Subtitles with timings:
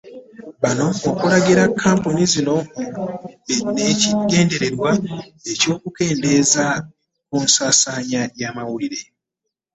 [0.61, 2.55] Bano okulagira kkampuni zino
[3.73, 4.91] n'ekigendererwa
[5.51, 6.65] eky'okukendeeza
[7.27, 9.01] ku nsaasaanya y'amawulire